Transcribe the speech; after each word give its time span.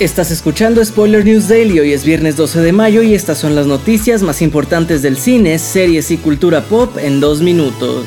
Estás 0.00 0.30
escuchando 0.30 0.82
Spoiler 0.82 1.26
News 1.26 1.46
Daily, 1.46 1.78
hoy 1.78 1.92
es 1.92 2.06
viernes 2.06 2.34
12 2.34 2.62
de 2.62 2.72
mayo 2.72 3.02
y 3.02 3.14
estas 3.14 3.36
son 3.36 3.54
las 3.54 3.66
noticias 3.66 4.22
más 4.22 4.40
importantes 4.40 5.02
del 5.02 5.18
cine, 5.18 5.58
series 5.58 6.10
y 6.10 6.16
cultura 6.16 6.62
pop 6.62 6.96
en 6.96 7.20
dos 7.20 7.42
minutos. 7.42 8.06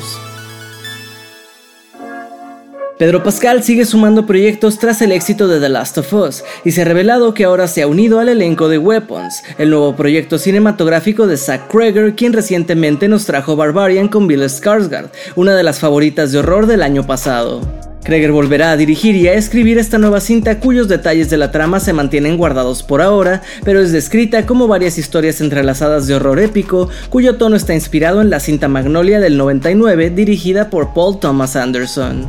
Pedro 2.98 3.22
Pascal 3.22 3.62
sigue 3.62 3.84
sumando 3.84 4.26
proyectos 4.26 4.80
tras 4.80 5.02
el 5.02 5.12
éxito 5.12 5.46
de 5.46 5.60
The 5.60 5.68
Last 5.68 5.98
of 5.98 6.12
Us 6.12 6.42
y 6.64 6.72
se 6.72 6.82
ha 6.82 6.84
revelado 6.84 7.32
que 7.32 7.44
ahora 7.44 7.68
se 7.68 7.82
ha 7.82 7.86
unido 7.86 8.18
al 8.18 8.28
elenco 8.28 8.68
de 8.68 8.78
Weapons, 8.78 9.44
el 9.58 9.70
nuevo 9.70 9.94
proyecto 9.94 10.38
cinematográfico 10.38 11.28
de 11.28 11.36
Zack 11.36 11.70
Cregger, 11.70 12.16
quien 12.16 12.32
recientemente 12.32 13.06
nos 13.06 13.24
trajo 13.24 13.54
Barbarian 13.54 14.08
con 14.08 14.26
Bill 14.26 14.42
Skarsgård, 14.42 15.10
una 15.36 15.54
de 15.54 15.62
las 15.62 15.78
favoritas 15.78 16.32
de 16.32 16.38
horror 16.40 16.66
del 16.66 16.82
año 16.82 17.06
pasado. 17.06 17.93
Kreger 18.04 18.32
volverá 18.32 18.70
a 18.70 18.76
dirigir 18.76 19.16
y 19.16 19.28
a 19.28 19.32
escribir 19.32 19.78
esta 19.78 19.96
nueva 19.96 20.20
cinta 20.20 20.60
cuyos 20.60 20.88
detalles 20.88 21.30
de 21.30 21.38
la 21.38 21.50
trama 21.50 21.80
se 21.80 21.94
mantienen 21.94 22.36
guardados 22.36 22.82
por 22.82 23.00
ahora, 23.00 23.40
pero 23.64 23.80
es 23.80 23.92
descrita 23.92 24.44
como 24.44 24.68
varias 24.68 24.98
historias 24.98 25.40
entrelazadas 25.40 26.06
de 26.06 26.14
horror 26.14 26.38
épico, 26.38 26.90
cuyo 27.08 27.36
tono 27.36 27.56
está 27.56 27.72
inspirado 27.72 28.20
en 28.20 28.28
la 28.28 28.40
cinta 28.40 28.68
Magnolia 28.68 29.20
del 29.20 29.38
99 29.38 30.10
dirigida 30.10 30.68
por 30.68 30.92
Paul 30.92 31.18
Thomas 31.18 31.56
Anderson. 31.56 32.26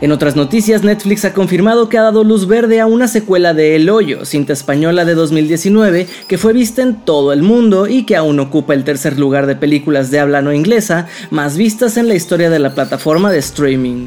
En 0.00 0.12
otras 0.12 0.34
noticias, 0.34 0.82
Netflix 0.82 1.26
ha 1.26 1.34
confirmado 1.34 1.90
que 1.90 1.98
ha 1.98 2.02
dado 2.02 2.24
luz 2.24 2.46
verde 2.46 2.80
a 2.80 2.86
una 2.86 3.06
secuela 3.06 3.52
de 3.52 3.76
El 3.76 3.90
Hoyo, 3.90 4.24
cinta 4.24 4.54
española 4.54 5.04
de 5.04 5.14
2019, 5.14 6.06
que 6.26 6.38
fue 6.38 6.54
vista 6.54 6.82
en 6.82 7.04
todo 7.04 7.34
el 7.34 7.42
mundo 7.42 7.86
y 7.86 8.04
que 8.04 8.16
aún 8.16 8.40
ocupa 8.40 8.72
el 8.72 8.84
tercer 8.84 9.18
lugar 9.18 9.46
de 9.46 9.56
películas 9.56 10.10
de 10.10 10.20
habla 10.20 10.40
no 10.40 10.54
inglesa 10.54 11.08
más 11.30 11.58
vistas 11.58 11.98
en 11.98 12.08
la 12.08 12.14
historia 12.14 12.48
de 12.48 12.60
la 12.60 12.74
plataforma 12.74 13.30
de 13.30 13.38
streaming. 13.38 14.06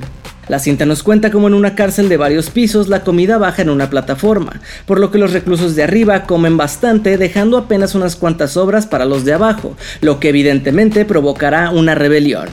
La 0.51 0.59
cinta 0.59 0.85
nos 0.85 1.01
cuenta 1.01 1.31
cómo 1.31 1.47
en 1.47 1.53
una 1.53 1.75
cárcel 1.75 2.09
de 2.09 2.17
varios 2.17 2.49
pisos 2.49 2.89
la 2.89 3.05
comida 3.05 3.37
baja 3.37 3.61
en 3.61 3.69
una 3.69 3.89
plataforma, 3.89 4.59
por 4.85 4.99
lo 4.99 5.09
que 5.09 5.17
los 5.17 5.31
reclusos 5.31 5.77
de 5.77 5.83
arriba 5.83 6.23
comen 6.23 6.57
bastante 6.57 7.17
dejando 7.17 7.57
apenas 7.57 7.95
unas 7.95 8.17
cuantas 8.17 8.57
obras 8.57 8.85
para 8.85 9.05
los 9.05 9.23
de 9.23 9.31
abajo, 9.31 9.77
lo 10.01 10.19
que 10.19 10.27
evidentemente 10.27 11.05
provocará 11.05 11.69
una 11.69 11.95
rebelión. 11.95 12.49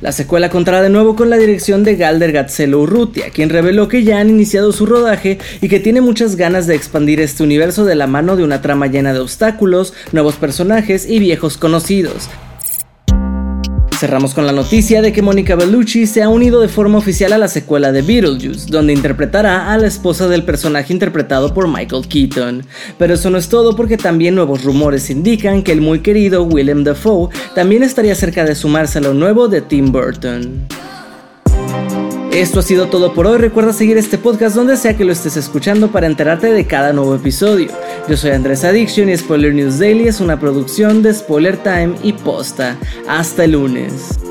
La 0.00 0.12
secuela 0.12 0.48
contará 0.48 0.80
de 0.80 0.88
nuevo 0.88 1.16
con 1.16 1.28
la 1.28 1.36
dirección 1.36 1.84
de 1.84 1.96
Galder 1.96 2.32
Gazzelo 2.32 2.80
Urrutia, 2.80 3.28
quien 3.28 3.50
reveló 3.50 3.88
que 3.88 4.04
ya 4.04 4.20
han 4.20 4.30
iniciado 4.30 4.72
su 4.72 4.86
rodaje 4.86 5.36
y 5.60 5.68
que 5.68 5.80
tiene 5.80 6.00
muchas 6.00 6.36
ganas 6.36 6.66
de 6.66 6.76
expandir 6.76 7.20
este 7.20 7.42
universo 7.42 7.84
de 7.84 7.94
la 7.94 8.06
mano 8.06 8.36
de 8.36 8.44
una 8.44 8.62
trama 8.62 8.86
llena 8.86 9.12
de 9.12 9.20
obstáculos, 9.20 9.92
nuevos 10.12 10.36
personajes 10.36 11.06
y 11.06 11.18
viejos 11.18 11.58
conocidos, 11.58 12.30
Cerramos 13.98 14.34
con 14.34 14.44
la 14.44 14.52
noticia 14.52 15.00
de 15.02 15.12
que 15.12 15.22
Mónica 15.22 15.54
Bellucci 15.54 16.06
se 16.06 16.22
ha 16.22 16.28
unido 16.28 16.60
de 16.60 16.68
forma 16.68 16.98
oficial 16.98 17.32
a 17.32 17.38
la 17.38 17.46
secuela 17.46 17.92
de 17.92 18.02
Beetlejuice, 18.02 18.66
donde 18.68 18.92
interpretará 18.92 19.72
a 19.72 19.78
la 19.78 19.86
esposa 19.86 20.26
del 20.26 20.42
personaje 20.42 20.92
interpretado 20.92 21.54
por 21.54 21.68
Michael 21.68 22.08
Keaton. 22.08 22.66
Pero 22.98 23.14
eso 23.14 23.30
no 23.30 23.38
es 23.38 23.48
todo 23.48 23.76
porque 23.76 23.96
también 23.96 24.34
nuevos 24.34 24.64
rumores 24.64 25.10
indican 25.10 25.62
que 25.62 25.72
el 25.72 25.80
muy 25.80 26.00
querido 26.00 26.42
Willem 26.42 26.82
Dafoe 26.82 27.28
también 27.54 27.84
estaría 27.84 28.14
cerca 28.16 28.44
de 28.44 28.56
sumarse 28.56 28.98
a 28.98 29.02
lo 29.02 29.14
nuevo 29.14 29.46
de 29.46 29.60
Tim 29.60 29.92
Burton. 29.92 30.66
Esto 32.32 32.58
ha 32.58 32.62
sido 32.62 32.88
todo 32.88 33.14
por 33.14 33.28
hoy. 33.28 33.38
Recuerda 33.38 33.72
seguir 33.72 33.96
este 33.96 34.18
podcast 34.18 34.56
donde 34.56 34.76
sea 34.76 34.96
que 34.96 35.04
lo 35.04 35.12
estés 35.12 35.36
escuchando 35.36 35.92
para 35.92 36.08
enterarte 36.08 36.50
de 36.52 36.66
cada 36.66 36.92
nuevo 36.92 37.14
episodio. 37.14 37.68
Yo 38.06 38.18
soy 38.18 38.32
Andrés 38.32 38.64
Addiction 38.64 39.08
y 39.08 39.16
Spoiler 39.16 39.54
News 39.54 39.78
Daily 39.78 40.08
es 40.08 40.20
una 40.20 40.38
producción 40.38 41.02
de 41.02 41.14
Spoiler 41.14 41.56
Time 41.56 41.94
y 42.02 42.12
Posta. 42.12 42.76
Hasta 43.08 43.44
el 43.44 43.52
lunes. 43.52 44.23